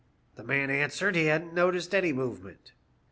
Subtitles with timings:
[0.37, 2.71] "The man answered he hadn't noticed any move ment.